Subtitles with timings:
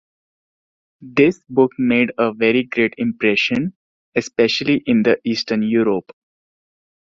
[1.03, 3.75] This book made a very great impression,
[4.15, 6.11] especially in the Eastern Europe.